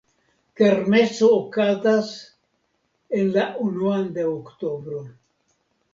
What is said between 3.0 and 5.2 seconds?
en la unuan de oktobro.